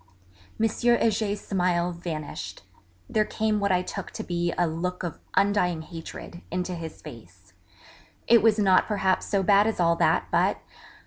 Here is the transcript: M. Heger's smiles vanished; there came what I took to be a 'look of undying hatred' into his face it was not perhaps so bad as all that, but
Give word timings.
M. 0.59 0.67
Heger's 0.67 1.41
smiles 1.41 1.95
vanished; 1.97 2.63
there 3.07 3.23
came 3.23 3.59
what 3.59 3.71
I 3.71 3.83
took 3.83 4.09
to 4.13 4.23
be 4.23 4.51
a 4.53 4.65
'look 4.65 5.03
of 5.03 5.19
undying 5.35 5.83
hatred' 5.83 6.41
into 6.49 6.73
his 6.73 7.03
face 7.03 7.53
it 8.25 8.41
was 8.41 8.57
not 8.57 8.87
perhaps 8.87 9.27
so 9.27 9.43
bad 9.43 9.67
as 9.67 9.79
all 9.79 9.95
that, 9.97 10.25
but 10.31 10.57